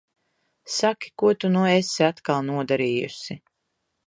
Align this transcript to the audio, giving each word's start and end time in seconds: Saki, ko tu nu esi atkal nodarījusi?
Saki, 0.75 1.11
ko 1.21 1.29
tu 1.43 1.51
nu 1.57 1.67
esi 1.75 2.07
atkal 2.09 2.43
nodarījusi? 2.49 3.43